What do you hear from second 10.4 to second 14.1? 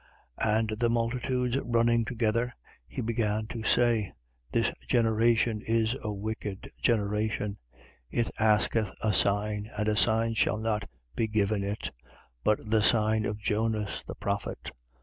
not be given it, but the sign of Jonas